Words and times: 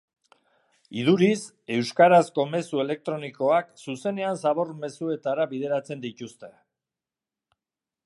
Iduriz, 1.01 1.43
euskarazko 1.75 2.47
mezu 2.55 2.81
elektronikoak 2.85 3.69
zuzenean 3.85 4.43
zabor-mezuetara 4.47 5.49
bideratzen 5.55 6.07
dituzte. 6.11 6.55